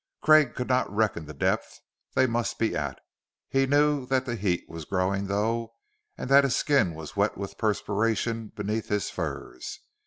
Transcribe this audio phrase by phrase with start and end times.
[0.19, 1.79] Craig could not reckon the depth
[2.15, 2.99] they must be at;
[3.47, 5.75] he knew that the heat was growing, though,
[6.17, 9.81] and that his skin was wet with perspiration beneath his furs.